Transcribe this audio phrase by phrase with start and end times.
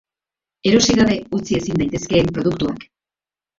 [0.69, 2.91] Erosi gabe utzi ezin daitezkeen produktuak!